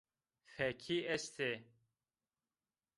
Fekî 0.55 0.97
estê 1.15 1.51